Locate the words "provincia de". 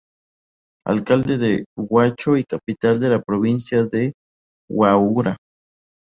3.21-4.13